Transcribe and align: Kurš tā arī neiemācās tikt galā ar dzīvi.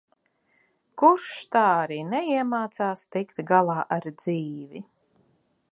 Kurš 1.01 1.33
tā 1.55 1.61
arī 1.83 1.99
neiemācās 2.13 3.05
tikt 3.17 3.45
galā 3.53 3.79
ar 3.99 4.13
dzīvi. 4.23 4.83